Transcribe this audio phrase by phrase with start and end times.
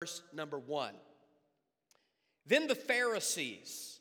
[0.00, 0.94] verse number one.
[2.46, 4.00] Then the Pharisees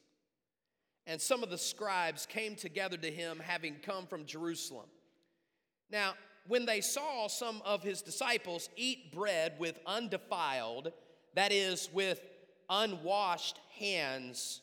[1.05, 4.85] and some of the scribes came together to him, having come from Jerusalem.
[5.91, 6.13] Now,
[6.47, 10.93] when they saw some of his disciples eat bread with undefiled,
[11.33, 12.21] that is, with
[12.69, 14.61] unwashed hands,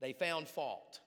[0.00, 1.00] they found fault.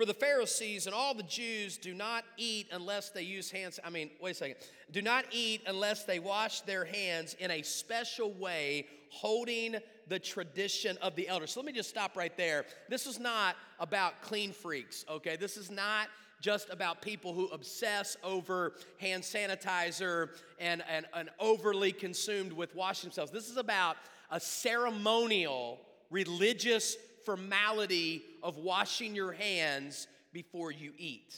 [0.00, 3.78] For the Pharisees and all the Jews do not eat unless they use hands.
[3.84, 4.56] I mean, wait a second.
[4.90, 9.76] Do not eat unless they wash their hands in a special way, holding
[10.08, 11.50] the tradition of the elders.
[11.50, 12.64] So let me just stop right there.
[12.88, 15.36] This is not about clean freaks, okay?
[15.36, 16.08] This is not
[16.40, 23.10] just about people who obsess over hand sanitizer and, and, and overly consumed with washing
[23.10, 23.32] themselves.
[23.32, 23.98] This is about
[24.30, 26.96] a ceremonial religious
[27.26, 31.34] formality of washing your hands before you eat.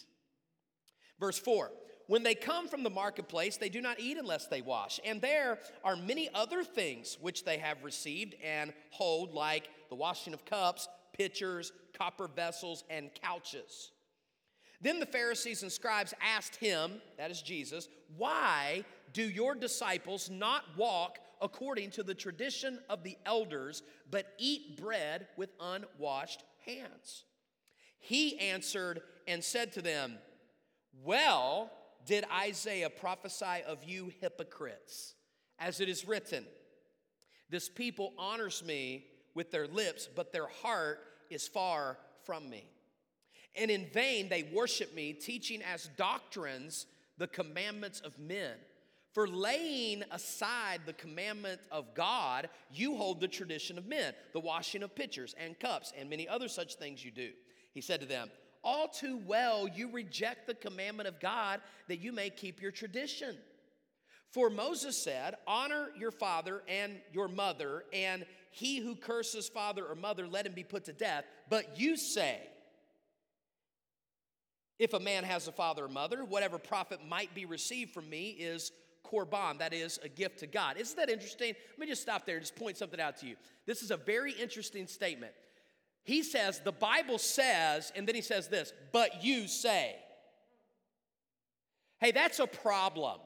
[1.18, 1.70] Verse 4
[2.06, 5.00] When they come from the marketplace, they do not eat unless they wash.
[5.04, 10.34] And there are many other things which they have received and hold, like the washing
[10.34, 13.92] of cups, pitchers, copper vessels, and couches.
[14.80, 20.64] Then the Pharisees and scribes asked him, that is Jesus, why do your disciples not
[20.76, 27.24] walk according to the tradition of the elders, but eat bread with unwashed hands.
[27.98, 30.18] He answered and said to them,
[31.04, 31.70] Well,
[32.04, 35.14] did Isaiah prophesy of you hypocrites?
[35.58, 36.44] As it is written,
[37.48, 42.64] This people honors me with their lips, but their heart is far from me.
[43.54, 46.86] And in vain they worship me, teaching as doctrines
[47.18, 48.56] the commandments of men.
[49.12, 54.82] For laying aside the commandment of God, you hold the tradition of men, the washing
[54.82, 57.30] of pitchers and cups, and many other such things you do.
[57.74, 58.30] He said to them,
[58.64, 63.36] All too well you reject the commandment of God that you may keep your tradition.
[64.30, 69.94] For Moses said, Honor your father and your mother, and he who curses father or
[69.94, 71.24] mother, let him be put to death.
[71.50, 72.40] But you say,
[74.78, 78.30] if a man has a father or mother, whatever profit might be received from me
[78.30, 78.72] is
[79.04, 80.76] korban, that is a gift to God.
[80.76, 81.54] Isn't that interesting?
[81.70, 83.36] Let me just stop there and just point something out to you.
[83.66, 85.32] This is a very interesting statement.
[86.04, 89.94] He says, the Bible says, and then he says this, but you say.
[92.00, 93.20] Hey, that's a problem.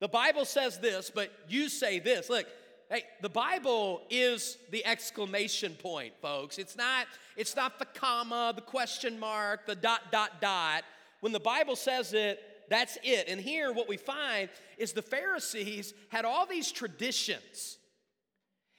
[0.00, 2.28] The Bible says this, but you say this.
[2.28, 2.46] Look,
[2.90, 6.58] hey, the Bible is the exclamation point, folks.
[6.58, 10.82] It's not, it's not the comma, the question mark, the dot, dot, dot.
[11.20, 12.42] When the Bible says it,
[12.72, 13.28] that's it.
[13.28, 17.78] And here, what we find is the Pharisees had all these traditions.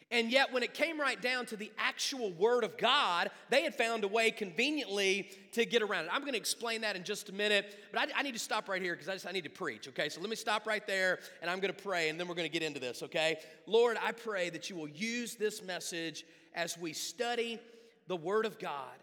[0.09, 3.74] And yet, when it came right down to the actual Word of God, they had
[3.74, 6.12] found a way conveniently to get around it.
[6.12, 8.70] I'm going to explain that in just a minute, but I, I need to stop
[8.70, 9.88] right here because I just I need to preach.
[9.88, 12.36] Okay, so let me stop right there, and I'm going to pray, and then we're
[12.36, 13.02] going to get into this.
[13.04, 17.60] Okay, Lord, I pray that you will use this message as we study
[18.08, 19.03] the Word of God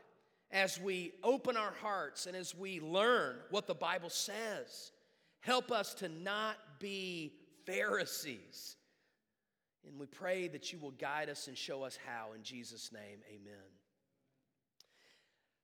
[0.51, 4.93] as we open our hearts and as we learn what the Bible says.
[5.41, 7.33] Help us to not be
[7.67, 8.77] Pharisees.
[9.87, 12.33] And we pray that you will guide us and show us how.
[12.35, 13.55] In Jesus' name, amen.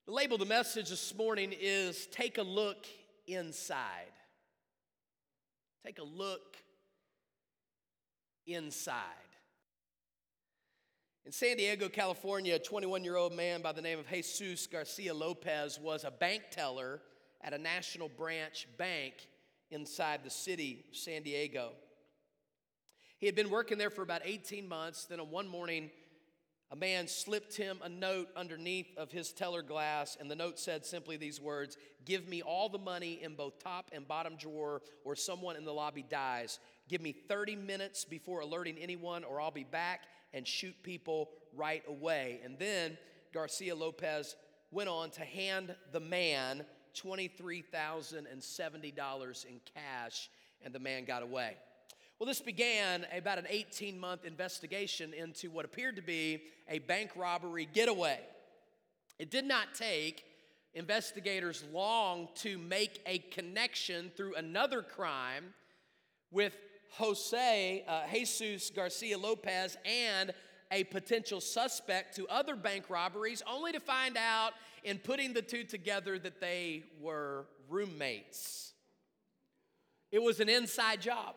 [0.06, 2.86] The label of the message this morning is Take a Look
[3.26, 4.12] Inside.
[5.86, 6.56] Take a look
[8.44, 9.25] inside.
[11.26, 15.12] In San Diego, California, a 21 year old man by the name of Jesus Garcia
[15.12, 17.00] Lopez was a bank teller
[17.42, 19.14] at a national branch bank
[19.72, 21.72] inside the city of San Diego.
[23.18, 25.06] He had been working there for about 18 months.
[25.06, 25.90] Then, on one morning,
[26.70, 30.86] a man slipped him a note underneath of his teller glass, and the note said
[30.86, 35.16] simply these words Give me all the money in both top and bottom drawer, or
[35.16, 36.60] someone in the lobby dies.
[36.88, 41.82] Give me 30 minutes before alerting anyone, or I'll be back and shoot people right
[41.88, 42.40] away.
[42.44, 42.96] And then
[43.32, 44.36] Garcia Lopez
[44.70, 46.64] went on to hand the man
[46.94, 50.30] $23,070 in cash,
[50.64, 51.56] and the man got away.
[52.18, 57.10] Well, this began about an 18 month investigation into what appeared to be a bank
[57.14, 58.20] robbery getaway.
[59.18, 60.24] It did not take
[60.72, 65.52] investigators long to make a connection through another crime
[66.30, 66.54] with
[66.90, 70.32] Jose, uh, Jesus Garcia Lopez, and
[70.70, 74.52] a potential suspect to other bank robberies, only to find out
[74.84, 78.72] in putting the two together that they were roommates.
[80.10, 81.34] It was an inside job.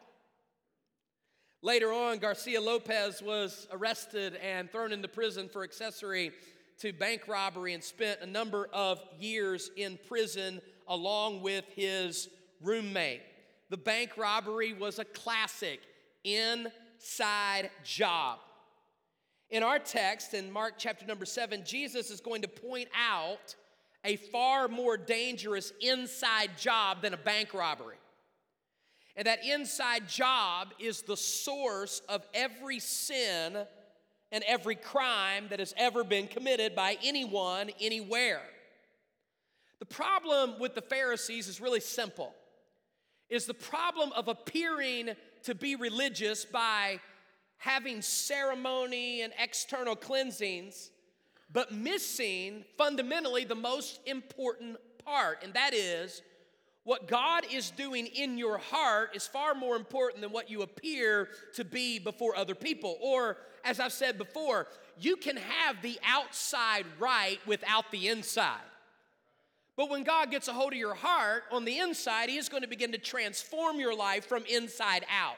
[1.62, 6.32] Later on, Garcia Lopez was arrested and thrown into prison for accessory
[6.80, 12.30] to bank robbery and spent a number of years in prison along with his
[12.62, 13.22] roommate.
[13.70, 15.80] The bank robbery was a classic
[16.24, 18.40] inside job.
[19.50, 23.56] In our text, in Mark chapter number seven, Jesus is going to point out
[24.04, 27.98] a far more dangerous inside job than a bank robbery.
[29.16, 33.58] And that inside job is the source of every sin
[34.32, 38.42] and every crime that has ever been committed by anyone, anywhere.
[39.80, 42.34] The problem with the Pharisees is really simple.
[43.30, 45.12] Is the problem of appearing
[45.44, 47.00] to be religious by
[47.58, 50.92] having ceremony and external cleansings,
[51.52, 56.22] but missing fundamentally the most important part, and that is
[56.84, 61.28] what God is doing in your heart is far more important than what you appear
[61.54, 62.98] to be before other people.
[63.02, 64.66] Or, as I've said before,
[64.98, 68.58] you can have the outside right without the inside.
[69.80, 72.64] But when God gets a hold of your heart on the inside, He is going
[72.64, 75.38] to begin to transform your life from inside out.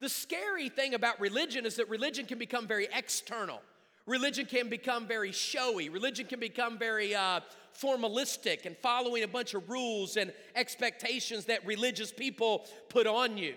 [0.00, 3.62] The scary thing about religion is that religion can become very external.
[4.04, 5.88] Religion can become very showy.
[5.88, 7.40] Religion can become very uh,
[7.74, 13.54] formalistic and following a bunch of rules and expectations that religious people put on you.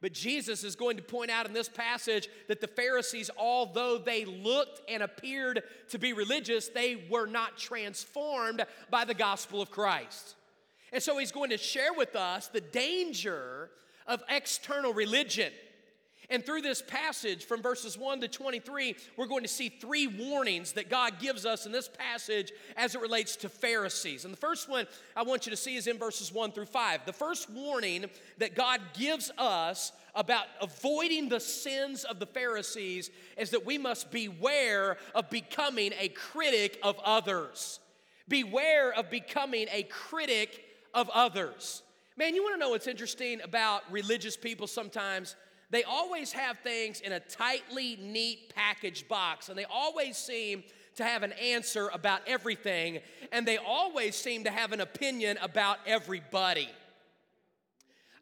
[0.00, 4.24] But Jesus is going to point out in this passage that the Pharisees, although they
[4.24, 10.36] looked and appeared to be religious, they were not transformed by the gospel of Christ.
[10.92, 13.70] And so he's going to share with us the danger
[14.06, 15.52] of external religion.
[16.30, 20.72] And through this passage from verses 1 to 23, we're going to see three warnings
[20.72, 24.24] that God gives us in this passage as it relates to Pharisees.
[24.24, 24.86] And the first one
[25.16, 27.04] I want you to see is in verses 1 through 5.
[27.04, 28.06] The first warning
[28.38, 34.12] that God gives us about avoiding the sins of the Pharisees is that we must
[34.12, 37.80] beware of becoming a critic of others.
[38.28, 41.82] Beware of becoming a critic of others.
[42.16, 45.34] Man, you want to know what's interesting about religious people sometimes?
[45.70, 50.64] They always have things in a tightly neat package box, and they always seem
[50.96, 52.98] to have an answer about everything,
[53.32, 56.68] and they always seem to have an opinion about everybody.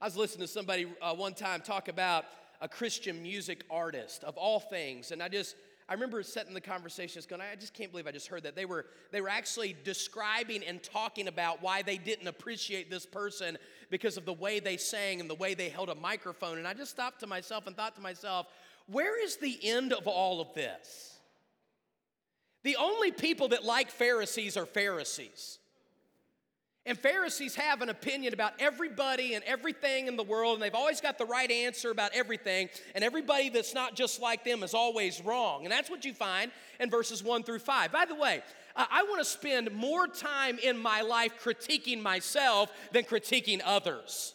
[0.01, 2.25] I was listening to somebody uh, one time talk about
[2.61, 5.57] a Christian music artist of all things, and I just
[5.89, 8.55] I remember setting the conversations going, I just can't believe I just heard that.
[8.55, 13.57] They were, they were actually describing and talking about why they didn't appreciate this person
[13.89, 16.59] because of the way they sang and the way they held a microphone.
[16.59, 18.49] And I just stopped to myself and thought to myself,
[18.87, 21.19] where is the end of all of this?
[22.65, 25.59] The only people that like Pharisees are Pharisees.
[26.89, 31.03] And Pharisees have an opinion about everybody and everything in the world, and they've always
[31.03, 35.21] got the right answer about everything, and everybody that's not just like them is always
[35.21, 35.65] wrong.
[35.65, 36.51] And that's what you find
[36.81, 37.93] in verses 1 through 5.
[37.93, 38.43] By the way,
[38.75, 44.35] I want to spend more time in my life critiquing myself than critiquing others.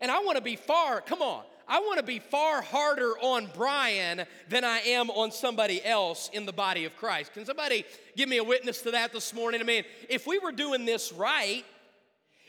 [0.00, 3.48] And I want to be far, come on, I want to be far harder on
[3.54, 7.32] Brian than I am on somebody else in the body of Christ.
[7.32, 7.84] Can somebody
[8.16, 9.60] give me a witness to that this morning?
[9.60, 11.64] I mean, if we were doing this right,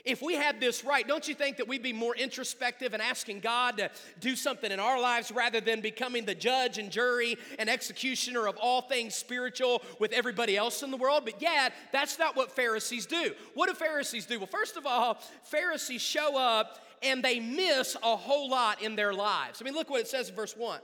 [0.05, 3.39] if we had this right, don't you think that we'd be more introspective and asking
[3.39, 3.89] God to
[4.19, 8.57] do something in our lives rather than becoming the judge and jury and executioner of
[8.57, 11.23] all things spiritual with everybody else in the world?
[11.23, 13.33] But yet, that's not what Pharisees do.
[13.53, 14.39] What do Pharisees do?
[14.39, 19.13] Well, first of all, Pharisees show up and they miss a whole lot in their
[19.13, 19.61] lives.
[19.61, 20.79] I mean, look what it says in verse 1.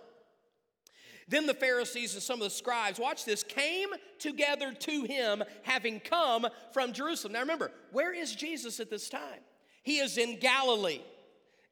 [1.30, 6.00] Then the Pharisees and some of the scribes, watch this, came together to him, having
[6.00, 7.34] come from Jerusalem.
[7.34, 9.40] Now remember, where is Jesus at this time?
[9.84, 11.02] He is in Galilee.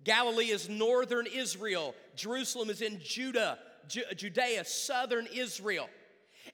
[0.04, 5.90] Galilee is northern Israel, Jerusalem is in Judah, Judea, southern Israel.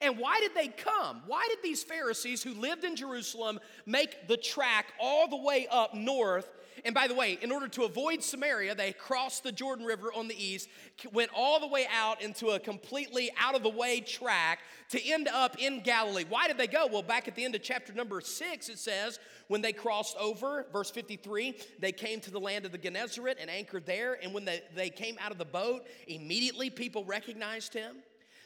[0.02, 1.22] And why did they come?
[1.28, 5.94] Why did these Pharisees who lived in Jerusalem make the track all the way up
[5.94, 6.50] north
[6.86, 10.27] and by the way, in order to avoid Samaria, they crossed the Jordan River on
[10.27, 10.70] the east,
[11.12, 15.27] went all the way out into a completely out of the way track to end
[15.27, 16.25] up in Galilee.
[16.27, 16.88] Why did they go?
[16.92, 20.65] Well, back at the end of chapter number six, it says, when they crossed over,
[20.72, 24.18] verse 53, they came to the land of the Gennesaret and anchored there.
[24.22, 27.98] And when they, they came out of the boat, immediately people recognized him.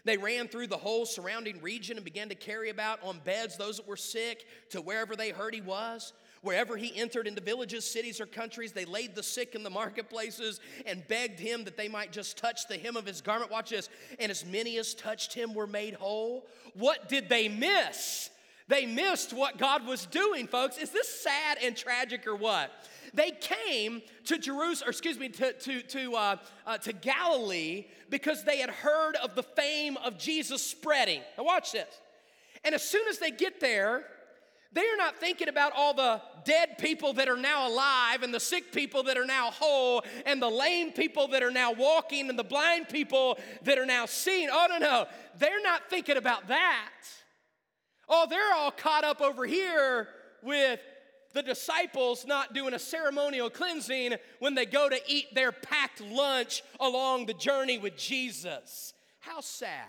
[0.08, 3.76] They ran through the whole surrounding region and began to carry about on beds those
[3.76, 6.14] that were sick to wherever they heard he was.
[6.42, 10.60] Wherever he entered into villages, cities, or countries, they laid the sick in the marketplaces
[10.86, 13.52] and begged him that they might just touch the hem of his garment.
[13.52, 13.90] Watch this.
[14.20, 16.48] And as many as touched him were made whole.
[16.74, 18.30] What did they miss?
[18.68, 20.78] They missed what God was doing, folks.
[20.78, 22.72] Is this sad and tragic or what?
[23.14, 28.44] They came to Jerusalem, or excuse me, to, to, to, uh, uh, to Galilee because
[28.44, 31.22] they had heard of the fame of Jesus spreading.
[31.38, 31.88] Now, watch this.
[32.64, 34.04] And as soon as they get there,
[34.78, 38.72] They're not thinking about all the dead people that are now alive and the sick
[38.72, 42.44] people that are now whole and the lame people that are now walking and the
[42.44, 44.50] blind people that are now seeing.
[44.52, 45.08] Oh, no, no.
[45.40, 46.92] They're not thinking about that.
[48.08, 50.10] Oh, they're all caught up over here
[50.44, 50.80] with
[51.34, 56.62] the disciples not doing a ceremonial cleansing when they go to eat their packed lunch
[56.80, 58.94] along the journey with Jesus.
[59.22, 59.88] How sad.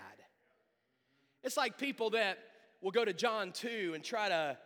[1.45, 2.39] It's like people that
[2.81, 4.57] will go to John 2 and try to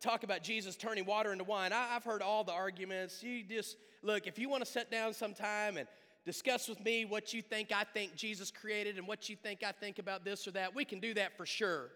[0.00, 1.72] talk about Jesus turning water into wine.
[1.72, 3.22] I, have heard all the arguments.
[3.22, 5.86] You just, look, if you want to sit down sometime and
[6.24, 9.72] discuss with me what you think I think Jesus created and what you think I
[9.72, 11.90] think about this or that, we can do that for sure.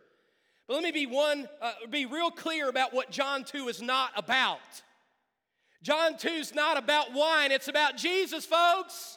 [0.67, 4.11] But let me be one, uh, be real clear about what John 2 is not
[4.17, 4.59] about.
[5.83, 9.17] John 2 is not about wine, it's about Jesus, folks.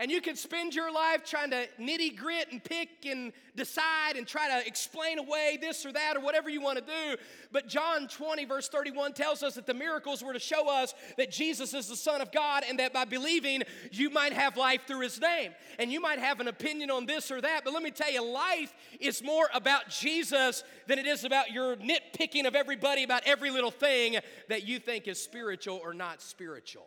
[0.00, 4.26] And you can spend your life trying to nitty grit and pick and decide and
[4.26, 7.22] try to explain away this or that or whatever you want to do.
[7.52, 11.30] But John 20, verse 31 tells us that the miracles were to show us that
[11.30, 15.00] Jesus is the Son of God and that by believing, you might have life through
[15.00, 15.52] His name.
[15.78, 18.24] And you might have an opinion on this or that, but let me tell you,
[18.24, 23.50] life is more about Jesus than it is about your nitpicking of everybody about every
[23.50, 24.16] little thing
[24.48, 26.86] that you think is spiritual or not spiritual.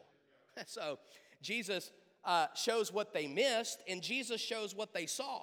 [0.68, 1.00] So,
[1.42, 1.92] Jesus
[2.26, 5.42] uh, shows what they missed, and Jesus shows what they saw.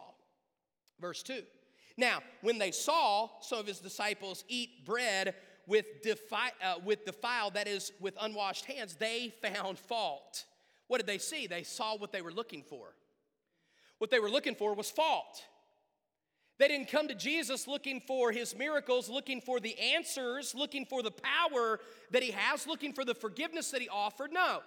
[1.01, 1.43] Verse 2.
[1.97, 5.35] Now, when they saw some of his disciples eat bread
[5.67, 10.45] with, defi- uh, with defiled, that is, with unwashed hands, they found fault.
[10.87, 11.47] What did they see?
[11.47, 12.95] They saw what they were looking for.
[13.99, 15.45] What they were looking for was fault.
[16.59, 21.03] They didn't come to Jesus looking for his miracles, looking for the answers, looking for
[21.03, 24.33] the power that he has, looking for the forgiveness that he offered.
[24.33, 24.61] No,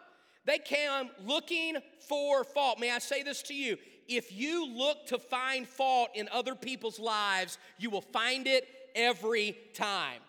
[0.46, 2.80] they came looking for fault.
[2.80, 3.78] May I say this to you?
[4.08, 9.58] If you look to find fault in other people's lives, you will find it every
[9.74, 10.20] time.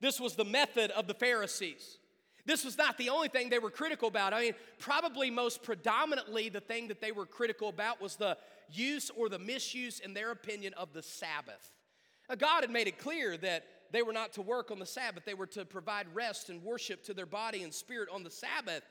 [0.00, 1.98] This was the method of the Pharisees.
[2.46, 4.32] This was not the only thing they were critical about.
[4.32, 8.38] I mean, probably most predominantly, the thing that they were critical about was the
[8.70, 11.72] use or the misuse, in their opinion, of the Sabbath.
[12.28, 15.24] Now, God had made it clear that they were not to work on the Sabbath,
[15.24, 18.82] they were to provide rest and worship to their body and spirit on the Sabbath.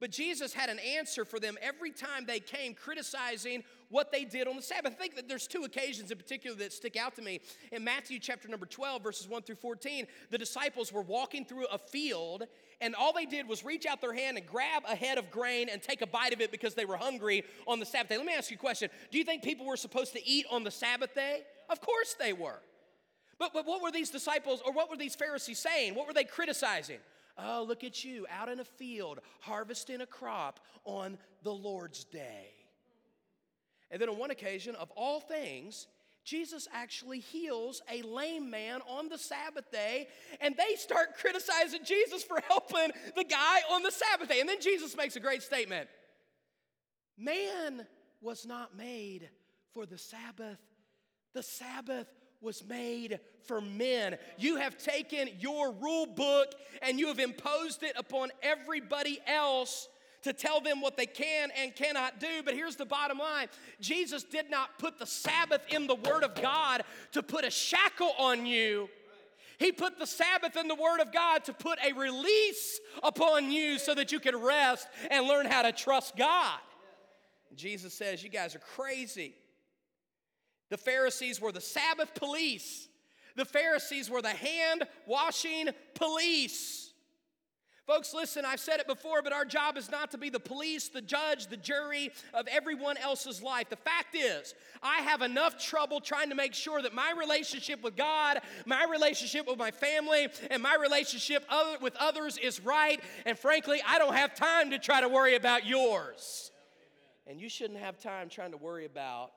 [0.00, 4.46] But Jesus had an answer for them every time they came criticizing what they did
[4.46, 4.92] on the Sabbath.
[4.92, 7.40] I think that there's two occasions in particular that stick out to me.
[7.72, 11.78] In Matthew chapter number 12, verses 1 through 14, the disciples were walking through a
[11.78, 12.44] field,
[12.80, 15.68] and all they did was reach out their hand and grab a head of grain
[15.68, 18.16] and take a bite of it because they were hungry on the Sabbath day.
[18.18, 20.62] Let me ask you a question Do you think people were supposed to eat on
[20.62, 21.42] the Sabbath day?
[21.70, 22.60] Of course they were.
[23.38, 25.94] But, but what were these disciples or what were these Pharisees saying?
[25.94, 26.98] What were they criticizing?
[27.38, 32.50] Oh, look at you out in a field harvesting a crop on the Lord's day.
[33.90, 35.86] And then on one occasion, of all things,
[36.24, 40.08] Jesus actually heals a lame man on the Sabbath day,
[40.40, 44.40] and they start criticizing Jesus for helping the guy on the Sabbath day.
[44.40, 45.88] And then Jesus makes a great statement
[47.16, 47.86] Man
[48.20, 49.30] was not made
[49.72, 50.58] for the Sabbath,
[51.34, 52.08] the Sabbath
[52.40, 54.16] was made for men.
[54.36, 59.88] You have taken your rule book and you have imposed it upon everybody else
[60.22, 62.42] to tell them what they can and cannot do.
[62.44, 63.48] But here's the bottom line
[63.80, 68.12] Jesus did not put the Sabbath in the Word of God to put a shackle
[68.18, 68.88] on you.
[69.58, 73.78] He put the Sabbath in the Word of God to put a release upon you
[73.78, 76.58] so that you can rest and learn how to trust God.
[77.56, 79.34] Jesus says, You guys are crazy.
[80.70, 82.88] The Pharisees were the Sabbath police.
[83.36, 86.92] The Pharisees were the hand washing police.
[87.86, 90.90] Folks, listen, I've said it before, but our job is not to be the police,
[90.90, 93.70] the judge, the jury of everyone else's life.
[93.70, 97.96] The fact is, I have enough trouble trying to make sure that my relationship with
[97.96, 101.46] God, my relationship with my family, and my relationship
[101.80, 103.00] with others is right.
[103.24, 106.50] And frankly, I don't have time to try to worry about yours.
[107.26, 109.30] And you shouldn't have time trying to worry about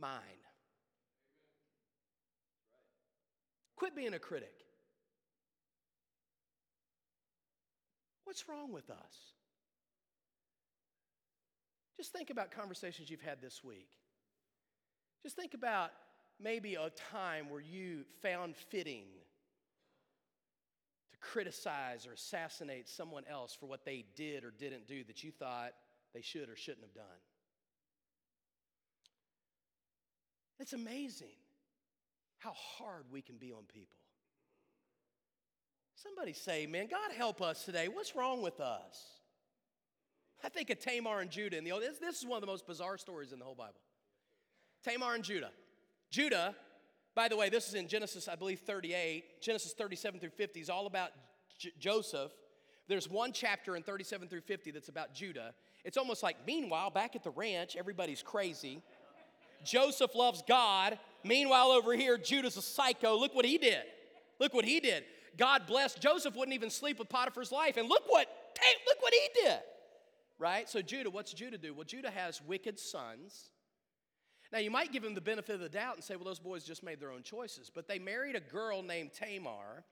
[0.00, 0.20] mine.
[3.76, 4.54] Quit being a critic.
[8.24, 9.32] What's wrong with us?
[11.96, 13.88] Just think about conversations you've had this week.
[15.22, 15.90] Just think about
[16.40, 19.04] maybe a time where you found fitting
[21.12, 25.30] to criticize or assassinate someone else for what they did or didn't do that you
[25.30, 25.72] thought
[26.14, 27.04] they should or shouldn't have done.
[30.58, 31.36] It's amazing
[32.38, 33.98] how hard we can be on people.
[35.94, 37.88] Somebody say, man, God help us today.
[37.88, 39.02] What's wrong with us?
[40.44, 41.82] I think of Tamar and Judah in the old.
[41.82, 43.80] This, this is one of the most bizarre stories in the whole Bible.
[44.84, 45.50] Tamar and Judah.
[46.10, 46.54] Judah
[47.14, 49.40] By the way, this is in Genesis, I believe, 38.
[49.40, 51.10] Genesis 37 through 50 is all about
[51.58, 52.32] J- Joseph.
[52.88, 55.54] There's one chapter in 37 through 50 that's about Judah.
[55.84, 58.82] It's almost like, meanwhile, back at the ranch, everybody's crazy.
[59.64, 60.98] Joseph loves God.
[61.24, 63.16] Meanwhile, over here, Judah's a psycho.
[63.16, 63.82] Look what he did.
[64.38, 65.04] Look what he did.
[65.36, 67.76] God blessed Joseph wouldn't even sleep with Potiphar's life.
[67.76, 68.28] And look what,
[68.60, 69.58] hey, look what he did.
[70.38, 70.68] Right?
[70.68, 71.74] So Judah, what's Judah do?
[71.74, 73.50] Well, Judah has wicked sons.
[74.52, 76.64] Now you might give him the benefit of the doubt and say, well, those boys
[76.64, 77.70] just made their own choices.
[77.74, 79.84] But they married a girl named Tamar.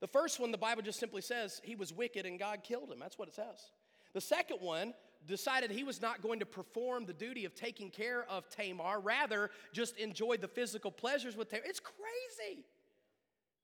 [0.00, 2.98] The first one, the Bible just simply says he was wicked and God killed him.
[2.98, 3.70] That's what it says.
[4.14, 4.94] The second one
[5.26, 9.50] decided he was not going to perform the duty of taking care of Tamar, rather,
[9.72, 11.64] just enjoyed the physical pleasures with Tamar.
[11.66, 12.64] It's crazy.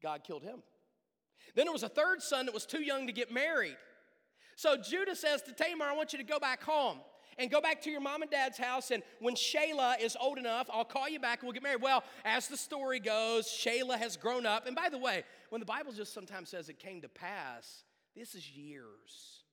[0.03, 0.63] God killed him.
[1.55, 3.77] Then there was a third son that was too young to get married.
[4.57, 6.99] So Judah says to Tamar, I want you to go back home
[7.39, 8.91] and go back to your mom and dad's house.
[8.91, 11.83] And when Shelah is old enough, I'll call you back and we'll get married.
[11.83, 14.67] Well, as the story goes, Shelah has grown up.
[14.67, 17.85] And by the way, when the Bible just sometimes says it came to pass,
[18.17, 19.45] this is years.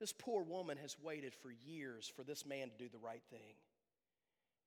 [0.00, 3.56] This poor woman has waited for years for this man to do the right thing.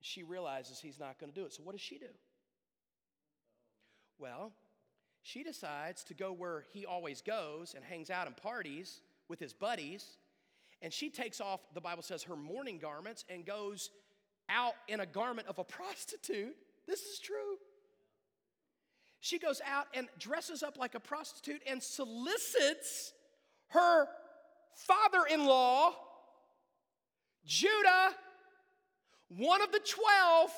[0.01, 1.53] She realizes he's not going to do it.
[1.53, 2.09] So, what does she do?
[4.19, 4.51] Well,
[5.23, 9.53] she decides to go where he always goes and hangs out and parties with his
[9.53, 10.17] buddies.
[10.81, 13.91] And she takes off, the Bible says, her mourning garments and goes
[14.50, 16.55] out in a garment of a prostitute.
[16.88, 17.57] This is true.
[19.19, 23.13] She goes out and dresses up like a prostitute and solicits
[23.69, 24.07] her
[24.75, 25.93] father in law,
[27.45, 28.15] Judah,
[29.29, 30.51] one of the 12.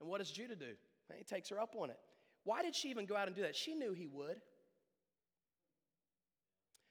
[0.00, 0.74] And what does Judah do?
[1.16, 1.98] He takes her up on it.
[2.44, 3.56] Why did she even go out and do that?
[3.56, 4.40] She knew he would.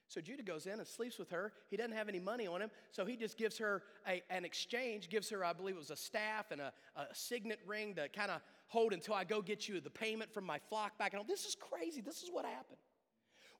[0.07, 1.53] So Judah goes in and sleeps with her.
[1.71, 5.09] He doesn't have any money on him, so he just gives her a, an exchange,
[5.09, 8.29] gives her, I believe it was a staff and a, a signet ring to kind
[8.29, 11.15] of hold until I go get you the payment from my flock back.
[11.15, 12.01] And this is crazy.
[12.01, 12.77] This is what happened.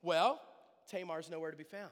[0.03, 0.39] Well,
[0.91, 1.89] Tamar's nowhere to be found.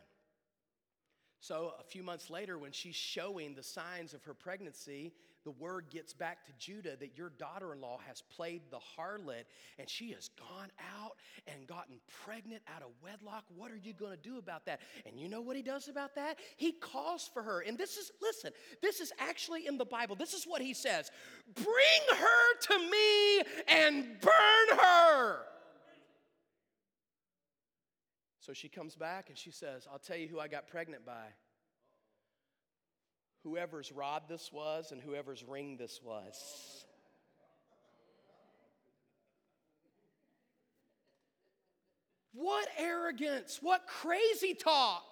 [1.41, 5.12] So a few months later, when she's showing the signs of her pregnancy,
[5.43, 9.45] the word gets back to Judah that your daughter in law has played the harlot
[9.80, 10.69] and she has gone
[11.01, 11.13] out
[11.47, 13.45] and gotten pregnant out of wedlock.
[13.58, 14.82] What are you going to do about that?
[15.08, 16.38] And you know what he does about that?
[16.58, 17.62] He calls for her.
[17.62, 18.51] And this is, listen,
[18.84, 20.15] this is actually in the Bible.
[20.15, 21.10] This is what he says
[21.56, 25.39] Bring her to me and burn her.
[28.41, 31.27] So she comes back and she says, I'll tell you who I got pregnant by
[33.43, 36.86] whoever's rod this was and whoever's ring this was.
[42.34, 45.11] What arrogance, what crazy talk.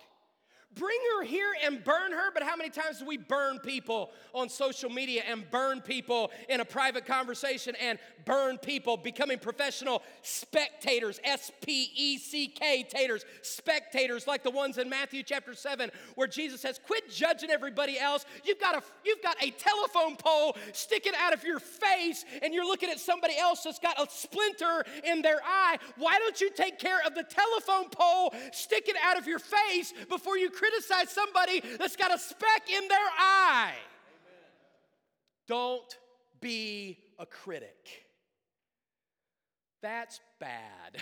[0.76, 4.50] Bring her here and burn her, but how many times do we burn people on
[4.50, 11.20] social media and burn people in a private conversation and burn people becoming professional spectators,
[11.24, 16.28] S P E C K taters, spectators like the ones in Matthew chapter 7 where
[16.28, 18.26] Jesus says, "Quit judging everybody else.
[18.44, 22.66] You've got a you've got a telephone pole sticking out of your face and you're
[22.66, 25.78] looking at somebody else that's got a splinter in their eye.
[25.98, 30.38] Why don't you take care of the telephone pole sticking out of your face before
[30.38, 33.74] you criticize somebody that's got a speck in their eye.
[33.74, 34.50] Amen.
[35.48, 35.98] Don't
[36.42, 38.06] be a critic.
[39.82, 41.02] That's bad.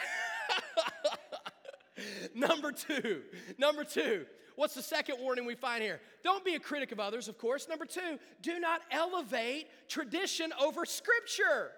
[2.36, 3.24] number two,
[3.58, 6.00] number two, what's the second warning we find here?
[6.24, 7.67] Don't be a critic of others, of course.
[7.67, 11.72] Number two, do not elevate tradition over scripture.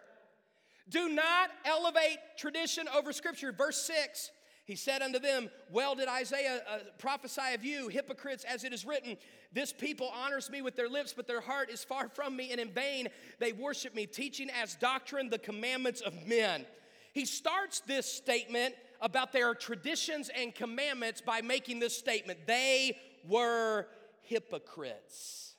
[0.89, 3.53] Do not elevate tradition over scripture.
[3.53, 4.31] Verse 6
[4.69, 8.85] he said unto them, Well did Isaiah uh, prophesy of you, hypocrites, as it is
[8.85, 9.17] written,
[9.51, 12.61] This people honors me with their lips, but their heart is far from me, and
[12.61, 13.07] in vain
[13.39, 16.67] they worship me, teaching as doctrine the commandments of men.
[17.13, 22.95] He starts this statement about their traditions and commandments by making this statement They
[23.27, 23.87] were
[24.21, 25.55] hypocrites.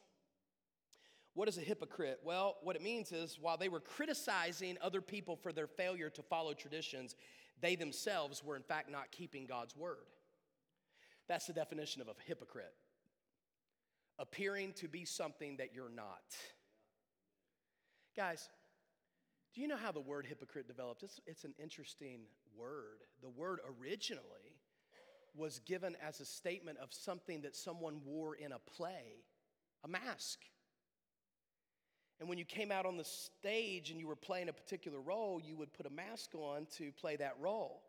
[1.35, 2.21] What is a hypocrite?
[2.25, 6.23] Well, what it means is while they were criticizing other people for their failure to
[6.23, 7.17] follow traditions,
[7.61, 10.07] they themselves were, in fact, not keeping God's word.
[11.29, 12.75] That's the definition of a hypocrite
[14.21, 16.23] appearing to be something that you're not.
[18.15, 18.51] Guys,
[19.55, 21.03] do you know how the word hypocrite developed?
[21.03, 22.21] It's, it's an interesting
[22.57, 22.99] word.
[23.23, 24.61] The word originally
[25.35, 29.25] was given as a statement of something that someone wore in a play,
[29.85, 30.41] a mask.
[32.21, 35.41] And when you came out on the stage and you were playing a particular role,
[35.43, 37.83] you would put a mask on to play that role.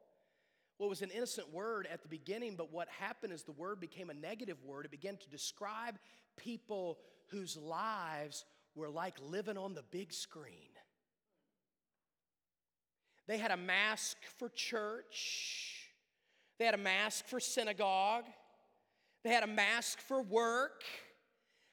[0.80, 3.80] Well, it was an innocent word at the beginning, but what happened is the word
[3.80, 4.86] became a negative word.
[4.86, 6.00] It began to describe
[6.38, 10.72] people whose lives were like living on the big screen.
[13.28, 15.88] They had a mask for church,
[16.58, 18.26] they had a mask for synagogue,
[19.24, 20.84] they had a mask for work,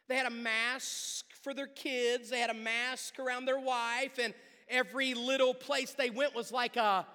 [0.09, 4.35] they had a mask for their kids, they had a mask around their wife, and
[4.69, 7.07] every little place they went was like a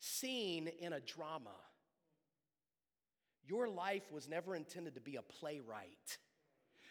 [0.00, 1.50] scene in a drama.
[3.46, 6.16] Your life was never intended to be a playwright.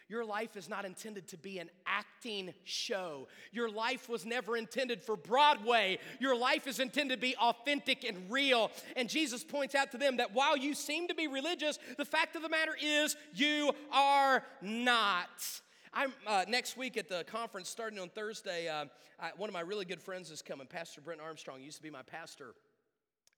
[0.09, 3.27] Your life is not intended to be an acting show.
[3.51, 5.97] Your life was never intended for Broadway.
[6.19, 8.69] Your life is intended to be authentic and real.
[8.95, 12.35] And Jesus points out to them that while you seem to be religious, the fact
[12.35, 15.61] of the matter is you are not.
[15.93, 18.69] I'm uh, next week at the conference starting on Thursday.
[18.69, 18.85] Uh,
[19.19, 20.65] I, one of my really good friends is coming.
[20.65, 22.55] Pastor Brent Armstrong used to be my pastor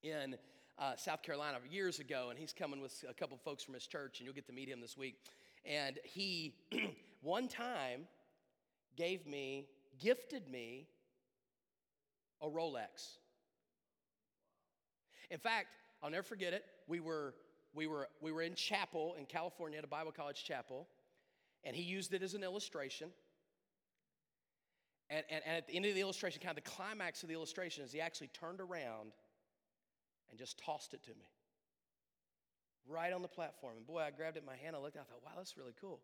[0.04, 0.36] in
[0.78, 4.20] uh, South Carolina years ago, and he's coming with a couple folks from his church,
[4.20, 5.16] and you'll get to meet him this week.
[5.66, 6.54] And he,
[7.24, 8.02] one time,
[8.96, 9.66] gave me,
[10.00, 10.86] gifted me
[12.40, 13.18] a Rolex.
[15.32, 15.70] In fact,
[16.04, 16.66] I'll never forget it.
[16.88, 17.34] We were,
[17.74, 20.88] we were, we were in chapel in California at a Bible college chapel,
[21.64, 23.10] and he used it as an illustration.
[25.10, 27.36] And, and, and at the end of the illustration, kind of the climax of the
[27.36, 29.14] illustration, is he actually turned around
[30.30, 31.28] and just tossed it to me
[32.88, 33.78] right on the platform.
[33.78, 34.76] And boy, I grabbed it in my hand.
[34.76, 36.00] I looked, I thought, wow, that's really cool.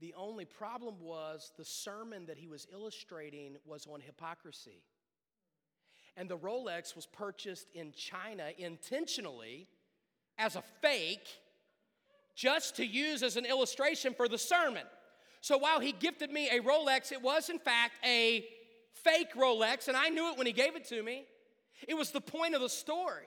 [0.00, 4.82] The only problem was the sermon that he was illustrating was on hypocrisy.
[6.16, 9.68] And the Rolex was purchased in China intentionally
[10.36, 11.28] as a fake,
[12.38, 14.84] just to use as an illustration for the sermon.
[15.40, 18.46] So while he gifted me a Rolex, it was in fact a
[18.92, 21.24] fake Rolex, and I knew it when he gave it to me.
[21.88, 23.26] It was the point of the story.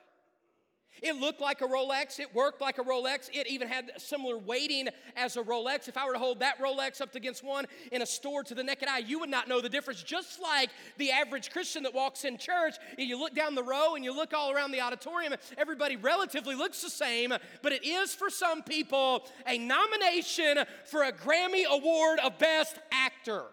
[1.02, 2.20] It looked like a Rolex.
[2.20, 3.30] It worked like a Rolex.
[3.34, 5.88] It even had similar weighting as a Rolex.
[5.88, 8.64] If I were to hold that Rolex up against one in a store to the
[8.64, 10.04] naked eye, you would not know the difference.
[10.04, 14.04] Just like the average Christian that walks in church, you look down the row and
[14.04, 18.30] you look all around the auditorium, everybody relatively looks the same, but it is for
[18.30, 23.46] some people a nomination for a Grammy Award of Best Actor.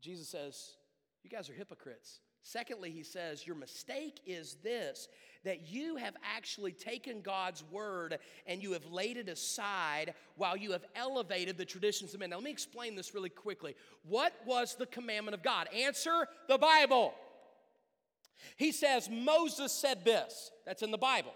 [0.00, 0.72] Jesus says,
[1.22, 2.20] You guys are hypocrites.
[2.48, 5.08] Secondly, he says, Your mistake is this
[5.44, 10.72] that you have actually taken God's word and you have laid it aside while you
[10.72, 12.30] have elevated the traditions of men.
[12.30, 13.76] Now, let me explain this really quickly.
[14.08, 15.68] What was the commandment of God?
[15.74, 17.12] Answer the Bible.
[18.56, 20.50] He says, Moses said this.
[20.64, 21.34] That's in the Bible.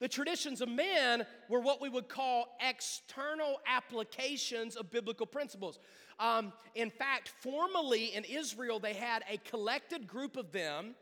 [0.00, 5.78] The traditions of men were what we would call external applications of biblical principles.
[6.22, 10.94] Um, in fact, formally in Israel, they had a collected group of them.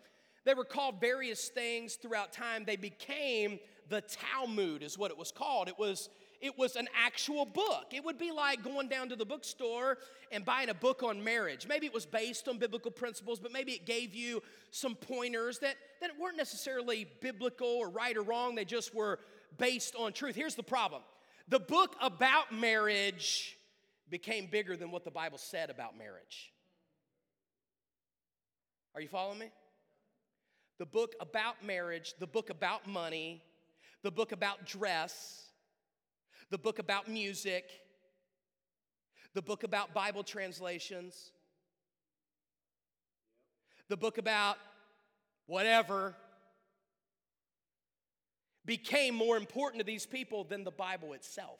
[0.46, 2.64] They were called various things throughout time.
[2.64, 3.58] They became
[3.90, 5.68] the Talmud, is what it was called.
[5.68, 6.08] It was,
[6.40, 7.88] it was an actual book.
[7.92, 9.98] It would be like going down to the bookstore
[10.32, 11.66] and buying a book on marriage.
[11.68, 15.74] Maybe it was based on biblical principles, but maybe it gave you some pointers that,
[16.00, 18.54] that weren't necessarily biblical or right or wrong.
[18.54, 19.18] They just were
[19.58, 20.34] based on truth.
[20.34, 21.02] Here's the problem
[21.46, 23.58] the book about marriage
[24.10, 26.52] became bigger than what the Bible said about marriage.
[28.94, 29.50] Are you following me?
[30.78, 33.42] The book about marriage, the book about money,
[34.02, 35.46] the book about dress,
[36.50, 37.70] the book about music,
[39.34, 41.30] the book about Bible translations,
[43.88, 44.56] the book about
[45.46, 46.16] whatever
[48.64, 51.58] became more important to these people than the Bible itself.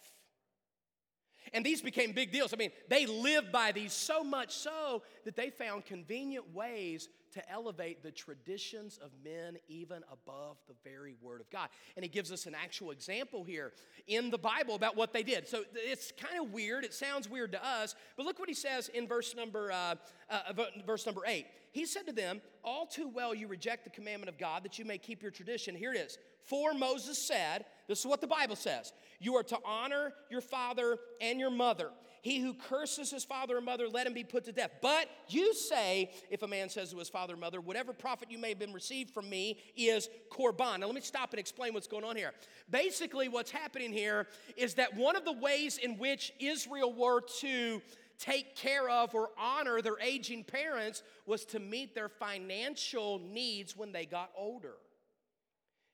[1.53, 2.53] And these became big deals.
[2.53, 7.51] I mean, they lived by these so much so that they found convenient ways to
[7.51, 11.69] elevate the traditions of men even above the very word of God.
[11.97, 13.73] And he gives us an actual example here
[14.07, 15.47] in the Bible about what they did.
[15.47, 16.85] So it's kind of weird.
[16.85, 19.95] It sounds weird to us, but look what he says in verse number uh,
[20.29, 20.53] uh,
[20.85, 21.47] verse number eight.
[21.73, 24.85] He said to them, "All too well you reject the commandment of God that you
[24.85, 26.19] may keep your tradition." Here it is.
[26.43, 30.99] For Moses said, "This is what the Bible says: You are to honor your father
[31.21, 31.91] and your mother."
[32.23, 34.73] He who curses his father or mother, let him be put to death.
[34.83, 38.39] But you say, if a man says to his father or mother, whatever profit you
[38.39, 40.81] may have been received from me is korban.
[40.81, 42.33] Now, let me stop and explain what's going on here.
[42.71, 44.27] Basically, what's happening here
[44.57, 47.81] is that one of the ways in which Israel were to
[48.19, 53.93] take care of or honor their aging parents was to meet their financial needs when
[53.93, 54.75] they got older.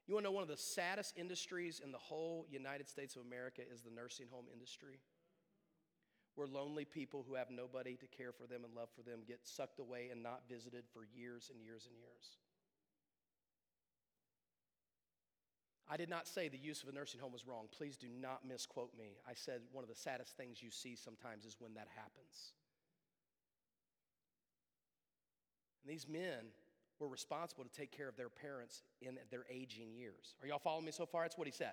[0.06, 3.22] You want to know one of the saddest industries in the whole United States of
[3.22, 5.00] America is the nursing home industry?
[6.36, 9.40] where lonely people who have nobody to care for them and love for them get
[9.42, 12.36] sucked away and not visited for years and years and years.
[15.88, 17.68] I did not say the use of a nursing home was wrong.
[17.72, 19.16] Please do not misquote me.
[19.26, 22.52] I said one of the saddest things you see sometimes is when that happens.
[25.82, 26.52] And these men
[26.98, 30.34] were responsible to take care of their parents in their aging years.
[30.42, 31.22] Are y'all following me so far?
[31.22, 31.72] That's what he said.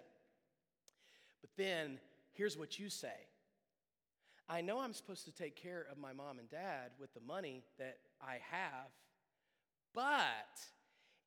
[1.41, 1.99] But then,
[2.33, 3.27] here's what you say
[4.49, 7.63] I know I'm supposed to take care of my mom and dad with the money
[7.79, 8.91] that I have,
[9.93, 10.59] but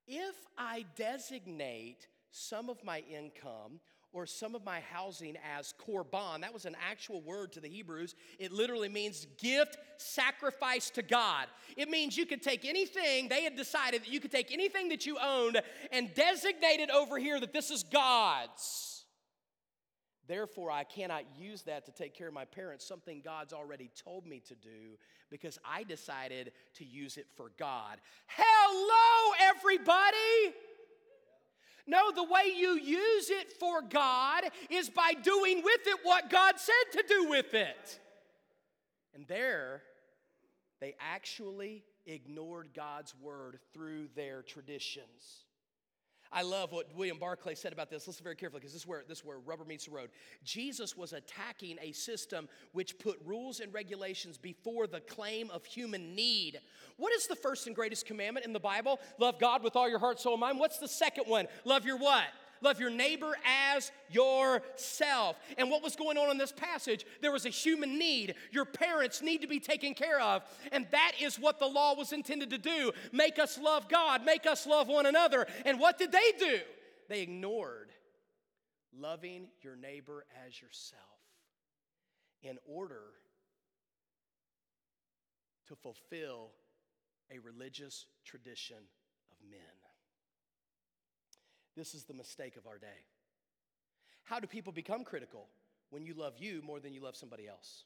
[0.07, 3.81] if I designate some of my income
[4.17, 6.41] or some of my housing as korban.
[6.41, 8.15] That was an actual word to the Hebrews.
[8.39, 11.49] It literally means gift, sacrifice to God.
[11.77, 15.05] It means you could take anything, they had decided that you could take anything that
[15.05, 15.61] you owned
[15.93, 19.05] and designate it over here that this is God's.
[20.27, 24.27] Therefore, I cannot use that to take care of my parents, something God's already told
[24.27, 24.99] me to do
[25.31, 27.99] because I decided to use it for God.
[28.29, 30.55] Hello, everybody!
[31.87, 36.55] No, the way you use it for God is by doing with it what God
[36.59, 38.01] said to do with it.
[39.15, 39.83] And there,
[40.81, 45.46] they actually ignored God's word through their traditions.
[46.33, 48.07] I love what William Barclay said about this.
[48.07, 50.11] Listen very carefully because this is where this is where rubber meets the road.
[50.45, 56.15] Jesus was attacking a system which put rules and regulations before the claim of human
[56.15, 56.61] need.
[56.97, 59.01] What is the first and greatest commandment in the Bible?
[59.19, 60.59] Love God with all your heart, soul, and mind.
[60.59, 61.47] What's the second one?
[61.65, 62.25] Love your what?
[62.63, 65.37] Love your neighbor as yourself.
[65.59, 67.05] And what was going on in this passage?
[67.21, 68.35] There was a human need.
[68.53, 70.43] Your parents need to be taken care of.
[70.73, 74.47] And that is what the law was intended to do make us love God, make
[74.47, 75.47] us love one another.
[75.65, 76.59] And what did they do?
[77.09, 77.91] They ignored
[78.99, 81.03] loving your neighbor as yourself
[82.43, 83.03] in order
[85.69, 86.51] to fulfill
[87.31, 88.77] a religious tradition
[89.31, 89.76] of men.
[91.77, 93.05] This is the mistake of our day.
[94.25, 95.49] How do people become critical?
[95.91, 97.85] When you love you more than you love somebody else.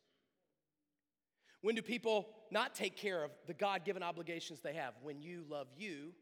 [1.60, 4.94] When do people not take care of the God given obligations they have?
[5.02, 6.12] When you love you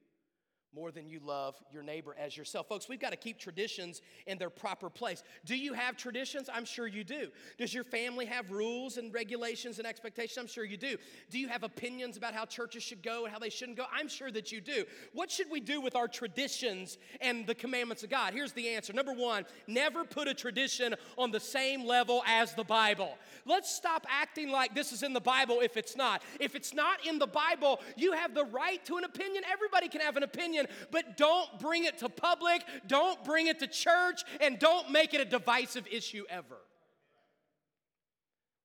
[0.75, 2.69] more than you love your neighbor as yourself.
[2.69, 5.23] Folks, we've got to keep traditions in their proper place.
[5.45, 6.49] Do you have traditions?
[6.53, 7.29] I'm sure you do.
[7.59, 10.37] Does your family have rules and regulations and expectations?
[10.39, 10.97] I'm sure you do.
[11.31, 13.85] Do you have opinions about how churches should go and how they shouldn't go?
[13.93, 14.85] I'm sure that you do.
[15.13, 18.35] What should we do with our traditions and the commandments of God?
[18.35, 18.93] Here's the answer.
[18.93, 23.17] Number one, never put a tradition on the same level as the Bible.
[23.47, 26.23] Let's stop acting like this is in the Bible if it's not.
[26.41, 29.45] If it's not in the Bible, you have the right to an opinion.
[29.51, 33.59] Everybody can have an opinion opinion, but don't bring it to public, don't bring it
[33.61, 36.59] to church, and don't make it a divisive issue ever.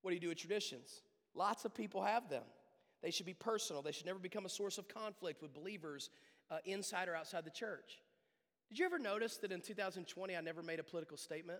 [0.02, 1.02] What do you do with traditions?
[1.36, 2.44] Lots of people have them.
[3.02, 6.10] They should be personal, they should never become a source of conflict with believers
[6.50, 8.00] uh, inside or outside the church.
[8.70, 11.60] Did you ever notice that in 2020 I never made a political statement?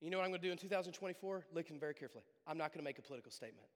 [0.00, 1.46] You know what I'm going to do in 2024?
[1.54, 2.24] Listen very carefully.
[2.46, 3.66] I'm not going to make a political statement.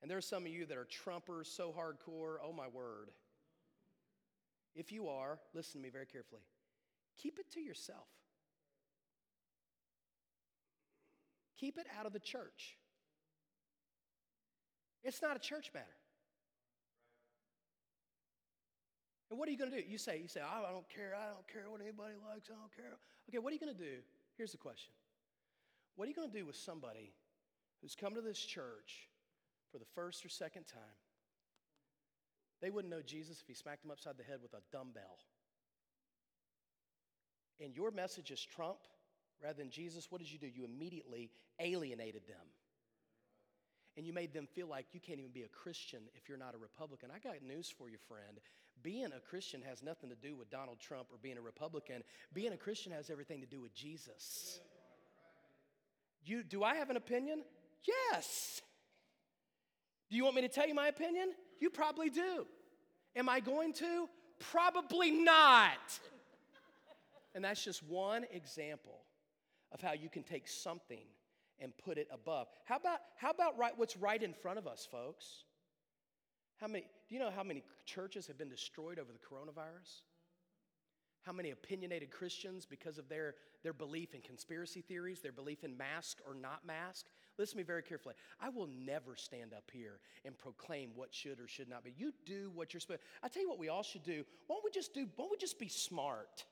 [0.00, 3.10] And there are some of you that are Trumpers so hardcore, oh my word.
[4.74, 6.42] If you are, listen to me very carefully.
[7.20, 8.06] Keep it to yourself.
[11.58, 12.76] Keep it out of the church.
[15.02, 15.86] It's not a church matter.
[19.30, 19.82] And what are you going to do?
[19.86, 21.12] You say, you say, I don't care.
[21.14, 22.48] I don't care what anybody likes.
[22.50, 22.96] I don't care.
[23.28, 23.98] Okay, what are you going to do?
[24.36, 24.92] Here's the question.
[25.96, 27.12] What are you going to do with somebody
[27.82, 29.08] who's come to this church
[29.70, 30.98] for the first or second time,
[32.60, 35.18] they wouldn't know Jesus if he smacked them upside the head with a dumbbell.
[37.60, 38.78] And your message is Trump
[39.42, 40.10] rather than Jesus.
[40.10, 40.46] What did you do?
[40.46, 42.46] You immediately alienated them.
[43.96, 46.54] And you made them feel like you can't even be a Christian if you're not
[46.54, 47.10] a Republican.
[47.12, 48.38] I got news for you, friend.
[48.80, 52.04] Being a Christian has nothing to do with Donald Trump or being a Republican.
[52.32, 54.60] Being a Christian has everything to do with Jesus.
[56.24, 57.42] You, do I have an opinion?
[58.12, 58.62] Yes.
[60.10, 61.32] Do you want me to tell you my opinion?
[61.60, 62.46] You probably do.
[63.16, 64.08] Am I going to?
[64.50, 65.98] Probably not.
[67.34, 69.00] And that's just one example
[69.72, 71.04] of how you can take something
[71.60, 72.48] and put it above.
[72.64, 75.44] How about how about right what's right in front of us, folks?
[76.58, 80.02] How many do you know how many churches have been destroyed over the coronavirus?
[81.22, 85.76] How many opinionated Christians because of their, their belief in conspiracy theories, their belief in
[85.76, 87.06] mask or not mask,
[87.38, 88.14] Listen to me very carefully.
[88.40, 91.94] I will never stand up here and proclaim what should or should not be.
[91.96, 93.00] You do what you're supposed.
[93.22, 94.24] I tell you what we all should do.
[94.48, 95.06] Why don't we just do?
[95.16, 96.44] Why don't we just be smart?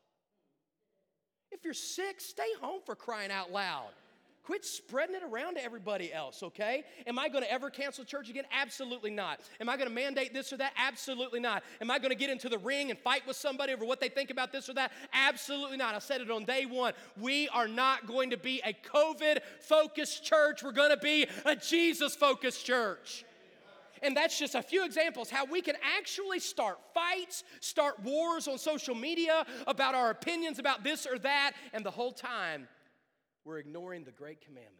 [1.50, 3.90] If you're sick, stay home for crying out loud.
[4.46, 6.84] Quit spreading it around to everybody else, okay?
[7.04, 8.44] Am I gonna ever cancel church again?
[8.52, 9.40] Absolutely not.
[9.60, 10.72] Am I gonna mandate this or that?
[10.76, 11.64] Absolutely not.
[11.80, 14.30] Am I gonna get into the ring and fight with somebody over what they think
[14.30, 14.92] about this or that?
[15.12, 15.96] Absolutely not.
[15.96, 16.92] I said it on day one.
[17.20, 22.14] We are not going to be a COVID focused church, we're gonna be a Jesus
[22.14, 23.24] focused church.
[24.00, 28.58] And that's just a few examples how we can actually start fights, start wars on
[28.58, 32.68] social media about our opinions about this or that, and the whole time
[33.46, 34.74] we're ignoring the great commandment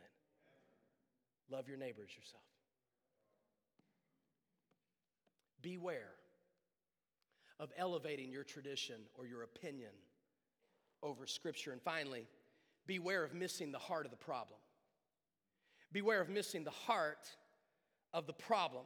[1.49, 2.43] love your neighbor as yourself.
[5.63, 6.15] Beware
[7.61, 9.93] of elevating your tradition or your opinion
[11.05, 11.71] over Scripture.
[11.71, 12.27] And finally,
[12.87, 14.59] beware of missing the heart of the problem.
[15.93, 17.31] Beware of missing the heart
[18.13, 18.85] of the problem.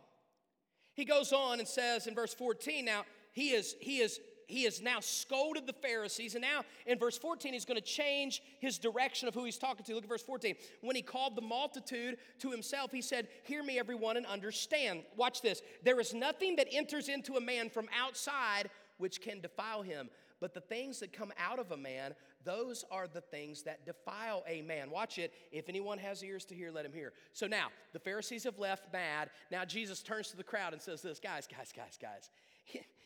[0.92, 4.82] He goes on and says in verse 14, now he is, he is he has
[4.82, 6.34] now scolded the Pharisees.
[6.34, 9.84] And now in verse 14, he's going to change his direction of who he's talking
[9.84, 9.94] to.
[9.94, 10.54] Look at verse 14.
[10.80, 15.02] When he called the multitude to himself, he said, Hear me, everyone, and understand.
[15.16, 15.62] Watch this.
[15.84, 20.10] There is nothing that enters into a man from outside which can defile him.
[20.40, 24.42] But the things that come out of a man, those are the things that defile
[24.48, 24.90] a man.
[24.90, 25.34] Watch it.
[25.52, 27.12] If anyone has ears to hear, let him hear.
[27.32, 29.30] So now, the Pharisees have left mad.
[29.50, 32.30] Now Jesus turns to the crowd and says this Guys, guys, guys, guys.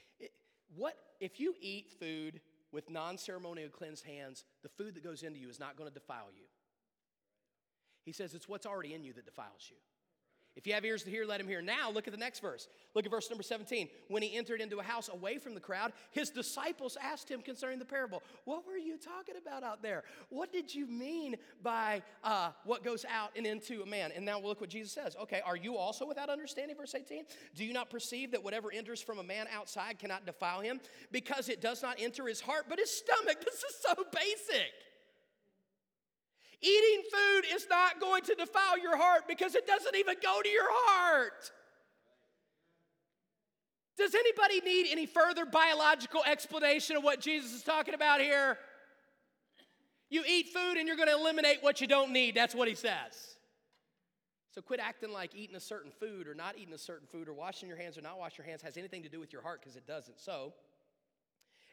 [0.77, 2.41] What if you eat food
[2.73, 5.95] with non ceremonial cleansed hands, the food that goes into you is not going to
[5.95, 6.45] defile you.
[8.05, 9.77] He says it's what's already in you that defiles you.
[10.57, 11.61] If you have ears to hear, let him hear.
[11.61, 12.69] Now, look at the next verse.
[12.95, 13.89] Look at verse number 17.
[14.09, 17.81] When he entered into a house away from the crowd, his disciples asked him concerning
[17.81, 20.05] the parable, What were you talking about out there?
[20.29, 24.13] What did you mean by uh, what goes out and into a man?
[24.15, 25.17] And now look what Jesus says.
[25.23, 26.77] Okay, are you also without understanding?
[26.77, 27.25] Verse 18.
[27.57, 30.81] Do you not perceive that whatever enters from a man outside cannot defile him?
[31.11, 33.39] Because it does not enter his heart, but his stomach.
[33.45, 34.73] This is so basic.
[36.65, 40.49] Eating food is not going to defile your heart because it doesn't even go to
[40.49, 41.53] your heart.
[43.99, 48.57] Does anybody need any further biological explanation of what Jesus is talking about here?
[50.09, 52.35] You eat food and you're going to eliminate what you don't need.
[52.35, 53.37] That's what he says.
[54.55, 57.35] So quit acting like eating a certain food or not eating a certain food or
[57.35, 59.61] washing your hands or not washing your hands has anything to do with your heart
[59.61, 60.19] because it doesn't.
[60.19, 60.55] So,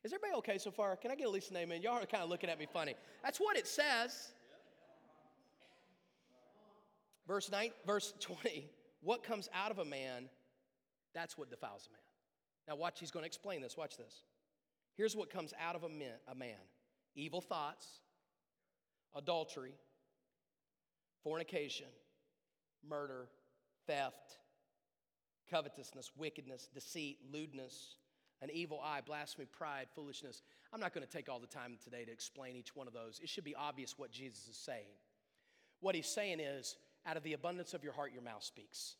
[0.04, 0.97] is everybody okay so far?
[0.97, 1.82] Can I get at least an amen?
[1.82, 2.95] Y'all are kind of looking at me funny.
[3.23, 4.34] That's what it says.
[7.27, 8.69] Verse, 9, verse 20,
[9.01, 10.29] what comes out of a man,
[11.13, 12.01] that's what defiles a man.
[12.67, 13.77] Now, watch, he's going to explain this.
[13.77, 14.23] Watch this.
[14.95, 16.57] Here's what comes out of a man, a man
[17.15, 17.88] evil thoughts,
[19.15, 19.73] adultery,
[21.23, 21.88] fornication,
[22.88, 23.27] murder,
[23.88, 24.38] theft,
[25.49, 27.95] covetousness, wickedness, deceit, lewdness,
[28.41, 30.41] an evil eye, blasphemy, pride, foolishness.
[30.73, 33.19] I'm not going to take all the time today to explain each one of those.
[33.21, 34.95] It should be obvious what Jesus is saying.
[35.79, 38.96] What he's saying is, out of the abundance of your heart, your mouth speaks.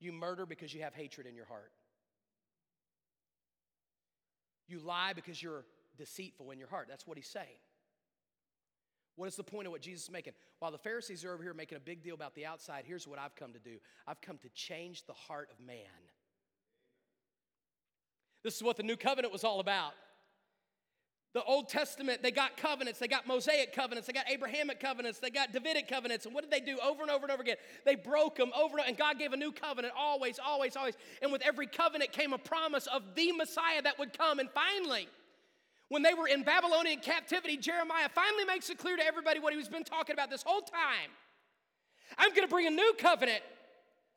[0.00, 1.72] You murder because you have hatred in your heart.
[4.68, 5.64] You lie because you're
[5.96, 6.86] deceitful in your heart.
[6.88, 7.58] That's what he's saying.
[9.16, 10.34] What is the point of what Jesus is making?
[10.60, 13.18] While the Pharisees are over here making a big deal about the outside, here's what
[13.18, 15.76] I've come to do I've come to change the heart of man.
[18.44, 19.92] This is what the new covenant was all about.
[21.34, 25.28] The Old Testament, they got covenants, they got Mosaic covenants, they got Abrahamic covenants, they
[25.28, 26.24] got Davidic covenants.
[26.24, 27.56] And what did they do over and over and over again?
[27.84, 30.96] They broke them over and over, and God gave a new covenant always, always, always.
[31.20, 34.38] And with every covenant came a promise of the Messiah that would come.
[34.38, 35.06] And finally,
[35.88, 39.68] when they were in Babylonian captivity, Jeremiah finally makes it clear to everybody what he's
[39.68, 41.10] been talking about this whole time.
[42.16, 43.42] I'm going to bring a new covenant,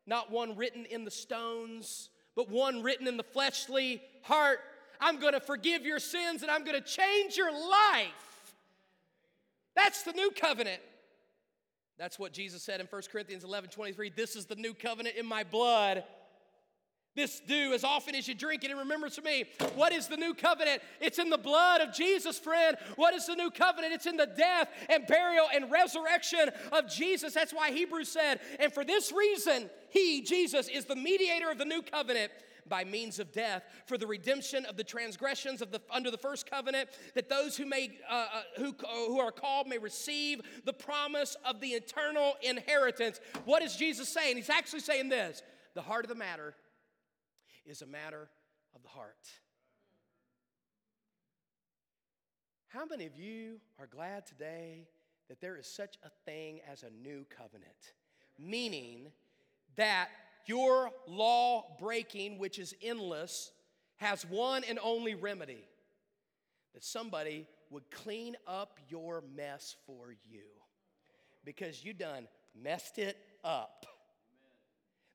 [0.07, 4.59] not one written in the stones, but one written in the fleshly heart
[5.01, 8.53] I'm going to forgive your sins and I'm going to change your life.
[9.75, 10.81] That's the new covenant.
[11.97, 14.11] That's what Jesus said in 1 Corinthians 11 23.
[14.15, 16.03] This is the new covenant in my blood.
[17.13, 19.43] This do as often as you drink it in remembrance of me.
[19.75, 20.81] What is the new covenant?
[21.01, 22.77] It's in the blood of Jesus, friend.
[22.95, 23.93] What is the new covenant?
[23.93, 27.33] It's in the death and burial and resurrection of Jesus.
[27.33, 31.65] That's why Hebrews said, and for this reason, He, Jesus, is the mediator of the
[31.65, 32.31] new covenant
[32.71, 36.49] by means of death for the redemption of the transgressions of the under the first
[36.49, 40.71] covenant that those who may uh, uh, who, uh, who are called may receive the
[40.73, 43.19] promise of the eternal inheritance.
[43.43, 44.37] What is jesus saying?
[44.37, 45.43] He's actually saying this
[45.75, 46.55] the heart of the matter
[47.65, 48.29] is a matter
[48.73, 49.27] of the heart.
[52.69, 54.87] How many of you are glad today
[55.27, 57.95] that there is such a thing as a new covenant?
[58.39, 59.11] Meaning
[59.75, 60.07] that
[60.45, 63.51] your law breaking, which is endless,
[63.97, 65.63] has one and only remedy
[66.73, 70.43] that somebody would clean up your mess for you.
[71.43, 72.27] Because you done
[72.61, 73.85] messed it up.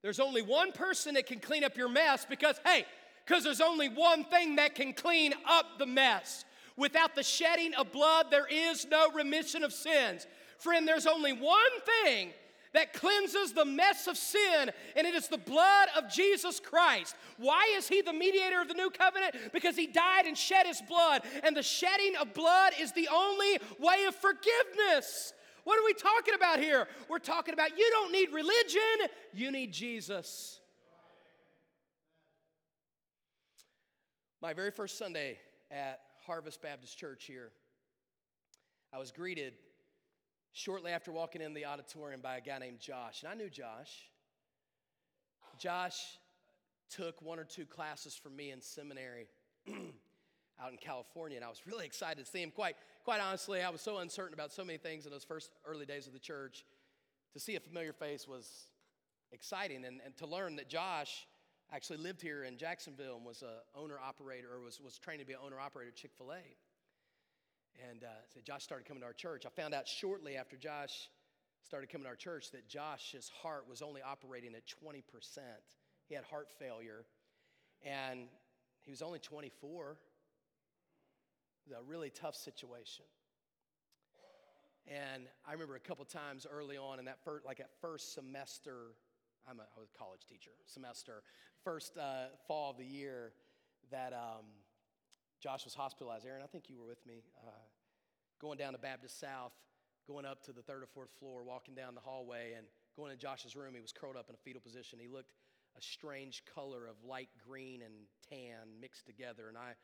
[0.03, 2.85] There's only one person that can clean up your mess because, hey,
[3.27, 6.45] because there's only one thing that can clean up the mess.
[6.77, 10.27] Without the shedding of blood, there is no remission of sins.
[10.59, 11.61] Friend, there's only one
[12.05, 12.31] thing
[12.77, 17.17] that cleanses the mess of sin, and it is the blood of Jesus Christ.
[17.39, 19.35] Why is he the mediator of the new covenant?
[19.53, 23.59] Because he died and shed his blood, and the shedding of blood is the only
[23.79, 25.33] way of forgiveness.
[25.65, 26.87] What are we talking about here?
[27.09, 30.61] We're talking about you don't need religion, you need Jesus.
[34.43, 35.39] My very first Sunday
[35.71, 37.51] at Harvest Baptist Church here,
[38.93, 39.55] I was greeted
[40.57, 43.23] shortly after walking in the auditorium by a guy named Josh.
[43.23, 44.09] And I knew Josh.
[45.59, 46.19] Josh
[46.89, 49.27] took one or two classes from me in seminary
[49.69, 52.51] out in California, and I was really excited to see him.
[52.51, 55.85] Quite, quite honestly, I was so uncertain about so many things in those first early
[55.85, 56.65] days of the church.
[57.35, 58.49] To see a familiar face was
[59.33, 61.27] exciting, and, and to learn that Josh
[61.71, 65.27] actually lived here in Jacksonville and was a owner operator, or was, was trained to
[65.27, 66.41] be an owner operator at Chick fil A.
[67.91, 69.45] And uh, so Josh started coming to our church.
[69.47, 71.09] I found out shortly after Josh
[71.63, 75.03] started coming to our church that Josh's heart was only operating at 20%.
[76.09, 77.05] He had heart failure,
[77.85, 78.29] and
[78.83, 79.91] he was only 24.
[79.91, 79.97] It
[81.69, 83.05] was a really tough situation.
[84.87, 88.95] And I remember a couple times early on in that first, like at first semester,
[89.49, 91.25] I'm a, I was a college teacher, semester,
[91.65, 93.33] first uh, fall of the year,
[93.91, 94.47] that um,
[95.41, 96.25] Josh was hospitalized.
[96.25, 97.25] Aaron, I think you were with me.
[97.45, 97.51] Uh,
[98.41, 99.53] going down to Baptist South,
[100.07, 102.67] going up to the third or fourth floor, walking down the hallway, and
[102.97, 103.75] going in Josh's room.
[103.75, 104.99] He was curled up in a fetal position.
[104.99, 105.33] He looked
[105.77, 107.93] a strange color of light green and
[108.29, 109.49] tan mixed together.
[109.49, 109.75] And I,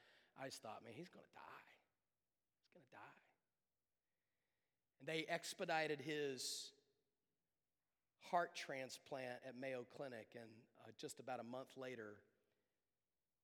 [0.41, 1.67] I just thought, man, he's going to die.
[2.65, 3.19] He's going to die.
[5.01, 6.73] And they expedited his
[8.31, 10.29] heart transplant at Mayo Clinic.
[10.35, 10.49] And
[10.81, 12.17] uh, just about a month later,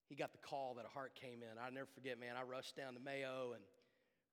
[0.09, 1.59] he got the call that a heart came in.
[1.62, 2.36] I'll never forget, man.
[2.38, 3.62] I rushed down to Mayo and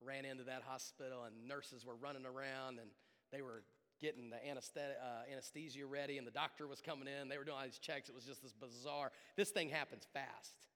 [0.01, 2.89] ran into that hospital, and nurses were running around and
[3.31, 3.63] they were
[4.01, 7.29] getting the uh, anesthesia ready, and the doctor was coming in.
[7.29, 8.09] They were doing all these checks.
[8.09, 9.11] It was just this bizarre.
[9.35, 10.67] This thing happens fast.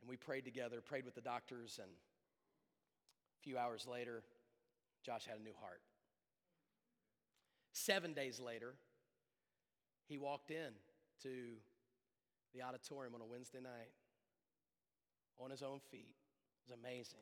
[0.00, 4.22] And we prayed together, prayed with the doctors, and a few hours later,
[5.04, 5.80] Josh had a new heart.
[7.72, 8.74] Seven days later,
[10.06, 10.72] he walked in
[11.22, 11.54] to
[12.54, 13.90] the auditorium on a Wednesday night
[15.38, 16.14] on his own feet.
[16.66, 17.20] Was amazing.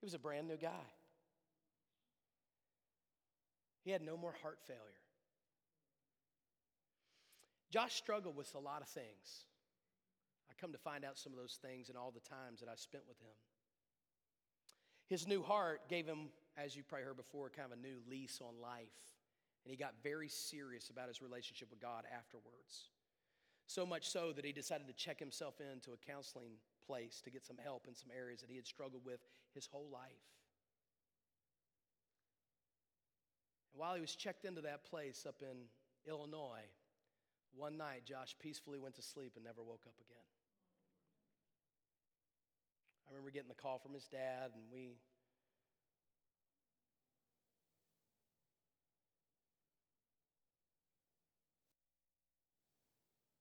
[0.00, 0.86] He was a brand new guy.
[3.84, 4.80] He had no more heart failure.
[7.70, 9.44] Josh struggled with a lot of things.
[10.50, 12.76] I come to find out some of those things in all the times that I
[12.76, 13.36] spent with him.
[15.08, 18.40] His new heart gave him, as you probably heard before, kind of a new lease
[18.42, 18.92] on life.
[19.64, 22.90] And he got very serious about his relationship with God afterwards.
[23.66, 26.52] So much so that he decided to check himself into a counseling
[26.88, 29.20] place to get some help in some areas that he had struggled with
[29.54, 30.24] his whole life.
[33.72, 35.68] And while he was checked into that place up in
[36.10, 36.66] Illinois,
[37.54, 40.24] one night Josh peacefully went to sleep and never woke up again.
[43.06, 44.96] I remember getting the call from his dad, and we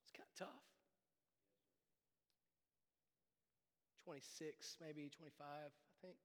[0.03, 0.67] It's kind of tough.
[4.07, 5.67] 26, maybe 25, I
[6.01, 6.15] think.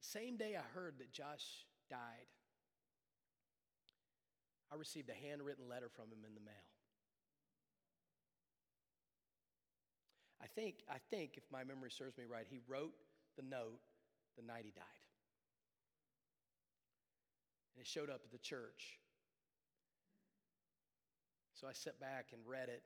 [0.00, 1.46] Same day I heard that Josh
[1.88, 2.26] died,
[4.72, 6.66] I received a handwritten letter from him in the mail.
[10.42, 12.94] I think, I think, if my memory serves me right, he wrote
[13.36, 13.78] the note
[14.36, 14.84] the night he died.
[17.76, 18.98] And it showed up at the church.
[21.54, 22.82] So I sat back and read it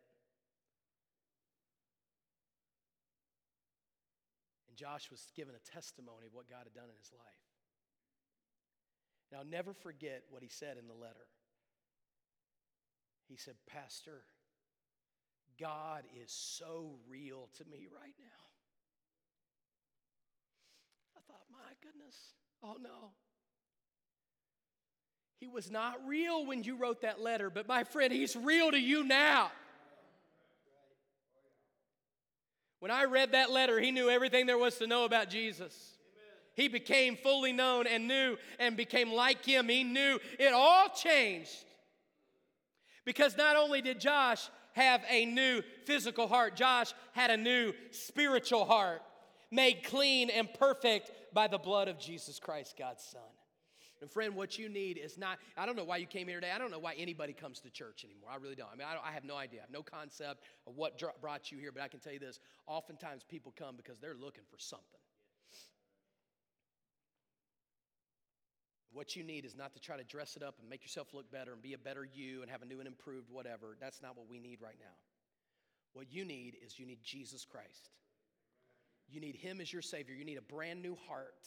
[4.82, 7.46] Josh was given a testimony of what God had done in his life.
[9.38, 11.28] I'll never forget what he said in the letter.
[13.28, 14.24] He said, Pastor,
[15.60, 18.42] God is so real to me right now.
[21.16, 22.16] I thought, my goodness,
[22.64, 23.12] oh no.
[25.38, 28.80] He was not real when you wrote that letter, but my friend, he's real to
[28.80, 29.52] you now.
[32.82, 35.72] When I read that letter, he knew everything there was to know about Jesus.
[36.54, 39.68] He became fully known and knew and became like him.
[39.68, 41.64] He knew it all changed.
[43.04, 48.64] Because not only did Josh have a new physical heart, Josh had a new spiritual
[48.64, 49.02] heart.
[49.52, 53.20] made clean and perfect by the blood of Jesus Christ, God's Son.
[54.02, 56.50] And friend, what you need is not, I don't know why you came here today.
[56.52, 58.30] I don't know why anybody comes to church anymore.
[58.32, 58.68] I really don't.
[58.72, 59.60] I mean, I, don't, I have no idea.
[59.60, 62.40] I have no concept of what brought you here, but I can tell you this.
[62.66, 64.98] Oftentimes people come because they're looking for something.
[68.92, 71.30] What you need is not to try to dress it up and make yourself look
[71.30, 73.76] better and be a better you and have a new and improved whatever.
[73.80, 74.96] That's not what we need right now.
[75.94, 77.90] What you need is you need Jesus Christ.
[79.08, 80.16] You need Him as your Savior.
[80.16, 81.46] You need a brand new heart.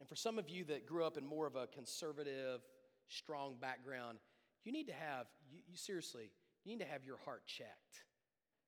[0.00, 2.62] And for some of you that grew up in more of a conservative,
[3.08, 4.18] strong background,
[4.64, 6.30] you need to have, you, you seriously,
[6.64, 8.04] you need to have your heart checked.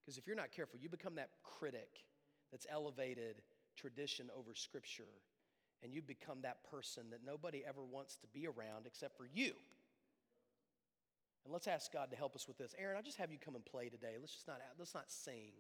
[0.05, 2.05] Because if you're not careful, you become that critic
[2.51, 3.43] that's elevated
[3.77, 5.09] tradition over Scripture
[5.83, 9.53] and you become that person that nobody ever wants to be around except for you.
[11.45, 12.75] And let's ask God to help us with this.
[12.79, 14.15] Aaron, I'll just have you come and play today.
[14.21, 15.53] Let's just not let's not sing.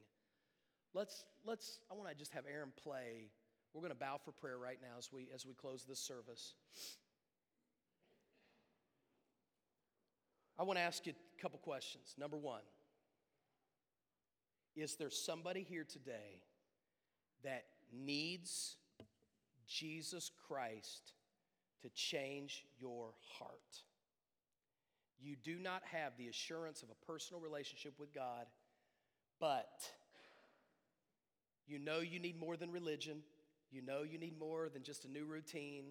[0.94, 3.30] Let's let's I want to just have Aaron play.
[3.74, 6.54] We're going to bow for prayer right now as we as we close this service.
[10.58, 12.14] I want to ask you a couple questions.
[12.18, 12.60] Number 1,
[14.76, 16.42] is there somebody here today
[17.42, 18.76] that needs
[19.66, 21.14] Jesus Christ
[21.82, 23.82] to change your heart.
[25.20, 28.46] You do not have the assurance of a personal relationship with God,
[29.40, 29.70] but
[31.66, 33.22] you know you need more than religion.
[33.72, 35.84] You know you need more than just a new routine,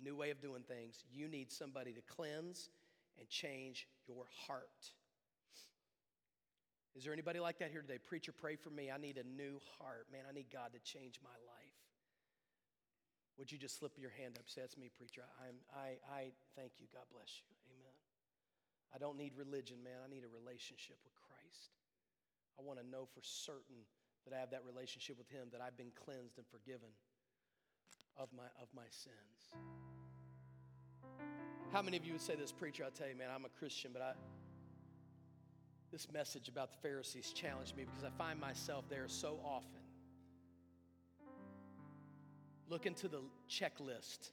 [0.00, 1.04] a new way of doing things.
[1.12, 2.70] You need somebody to cleanse
[3.18, 4.90] and change your heart.
[6.96, 7.98] Is there anybody like that here today?
[8.02, 8.90] Preacher, pray for me.
[8.90, 10.08] I need a new heart.
[10.10, 11.78] Man, I need God to change my life.
[13.38, 14.48] Would you just slip your hand up?
[14.50, 15.22] Say, That's me, preacher.
[15.38, 16.20] I'm, I, I
[16.56, 16.90] thank you.
[16.92, 17.48] God bless you.
[17.72, 17.96] Amen.
[18.90, 20.02] I don't need religion, man.
[20.02, 21.78] I need a relationship with Christ.
[22.58, 23.86] I want to know for certain
[24.26, 26.88] that I have that relationship with Him, that I've been cleansed and forgiven
[28.16, 29.54] of my, of my sins.
[31.72, 32.84] How many of you would say this, preacher?
[32.86, 34.12] I tell you, man, I'm a Christian, but I,
[35.90, 39.80] this message about the Pharisees challenged me because I find myself there so often
[42.70, 44.30] Look into the checklist.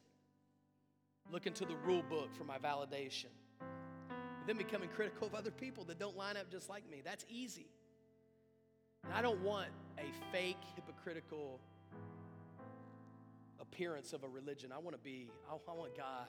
[1.31, 3.33] Look into the rule book for my validation.
[3.59, 7.01] And then becoming critical of other people that don't line up just like me.
[7.03, 7.65] That's easy.
[9.08, 11.60] And I don't want a fake, hypocritical
[13.60, 14.72] appearance of a religion.
[14.74, 16.28] I want to be, I want God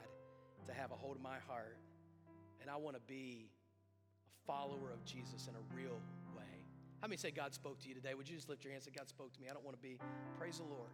[0.68, 1.76] to have a hold of my heart.
[2.60, 3.48] And I want to be
[4.32, 5.98] a follower of Jesus in a real
[6.36, 6.44] way.
[7.00, 8.14] How many say God spoke to you today?
[8.14, 9.48] Would you just lift your hands and say, God spoke to me?
[9.50, 9.98] I don't want to be.
[10.38, 10.90] Praise the Lord.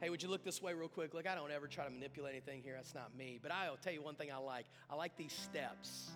[0.00, 1.14] Hey, would you look this way real quick?
[1.14, 2.74] Look, I don't ever try to manipulate anything here.
[2.76, 3.38] That's not me.
[3.42, 6.10] But I'll tell you one thing I like I like these steps.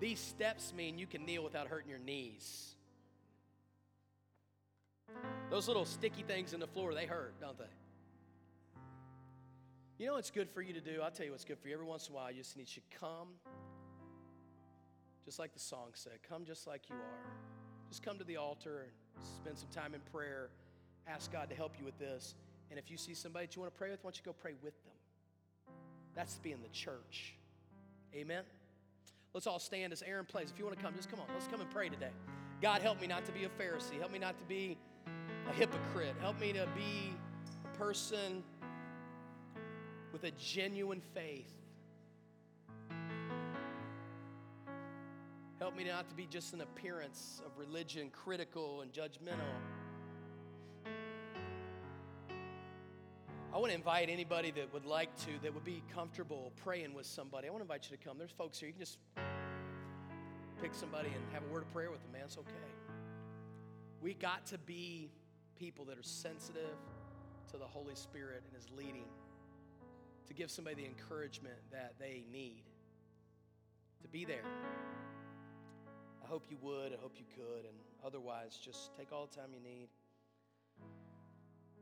[0.00, 2.76] These steps mean you can kneel without hurting your knees.
[5.50, 7.64] Those little sticky things in the floor, they hurt, don't they?
[9.98, 11.00] You know what's good for you to do?
[11.02, 11.74] I'll tell you what's good for you.
[11.74, 13.28] Every once in a while, you just need to come,
[15.24, 17.32] just like the song said, come just like you are.
[17.88, 20.50] Just come to the altar and spend some time in prayer.
[21.08, 22.34] Ask God to help you with this.
[22.70, 24.34] And if you see somebody that you want to pray with, why don't you go
[24.34, 25.74] pray with them?
[26.14, 27.34] That's being the church.
[28.14, 28.44] Amen.
[29.32, 30.50] Let's all stand as Aaron plays.
[30.50, 31.26] If you want to come, just come on.
[31.32, 32.10] Let's come and pray today.
[32.60, 33.98] God, help me not to be a Pharisee.
[33.98, 34.76] Help me not to be
[35.48, 36.14] a hypocrite.
[36.20, 37.14] Help me to be
[37.64, 38.42] a person
[40.12, 41.50] with a genuine faith.
[45.58, 49.40] Help me not to be just an appearance of religion, critical and judgmental.
[53.52, 57.06] I want to invite anybody that would like to, that would be comfortable praying with
[57.06, 57.48] somebody.
[57.48, 58.18] I want to invite you to come.
[58.18, 58.68] There's folks here.
[58.68, 58.98] You can just
[60.60, 62.22] pick somebody and have a word of prayer with them, man.
[62.26, 62.52] It's okay.
[64.00, 65.10] We got to be
[65.58, 66.76] people that are sensitive
[67.50, 69.08] to the Holy Spirit and His leading
[70.26, 72.62] to give somebody the encouragement that they need
[74.02, 74.44] to be there.
[76.22, 76.92] I hope you would.
[76.92, 77.64] I hope you could.
[77.64, 79.88] And otherwise, just take all the time you need.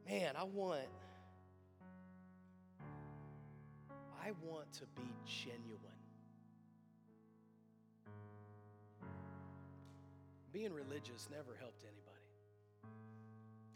[0.09, 0.83] Man, I want
[4.23, 5.81] I want to be genuine.
[10.53, 12.06] Being religious never helped anybody.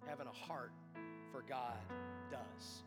[0.07, 0.73] Having a heart
[1.33, 1.77] for God
[2.31, 2.83] does.